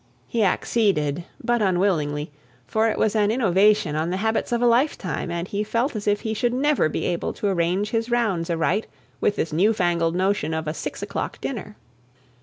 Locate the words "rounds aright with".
8.09-9.35